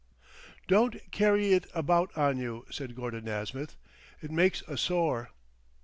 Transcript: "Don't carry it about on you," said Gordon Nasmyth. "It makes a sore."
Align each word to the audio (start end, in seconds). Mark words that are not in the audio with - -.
"Don't 0.67 1.11
carry 1.11 1.53
it 1.53 1.67
about 1.75 2.09
on 2.17 2.39
you," 2.39 2.65
said 2.71 2.95
Gordon 2.95 3.25
Nasmyth. 3.25 3.75
"It 4.19 4.31
makes 4.31 4.63
a 4.67 4.75
sore." 4.75 5.29